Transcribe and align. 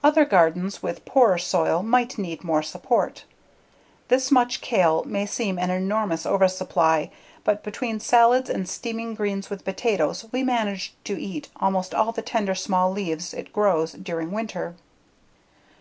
Other 0.00 0.24
gardens 0.24 0.80
with 0.80 1.04
poorer 1.04 1.38
soil 1.38 1.82
might 1.82 2.18
need 2.18 2.44
more 2.44 2.62
support. 2.62 3.24
This 4.06 4.30
much 4.30 4.60
kale 4.60 5.02
may 5.02 5.26
seem 5.26 5.58
an 5.58 5.70
enormous 5.70 6.24
oversupply, 6.24 7.10
but 7.42 7.64
between 7.64 7.98
salads 7.98 8.48
and 8.48 8.68
steaming 8.68 9.14
greens 9.16 9.50
with 9.50 9.64
potatoes 9.64 10.24
we 10.30 10.44
manage 10.44 10.94
to 11.02 11.20
eat 11.20 11.48
almost 11.56 11.96
all 11.96 12.12
the 12.12 12.22
tender 12.22 12.54
small 12.54 12.92
leaves 12.92 13.34
it 13.34 13.52
grows 13.52 13.94
during 13.94 14.30
winter. 14.30 14.76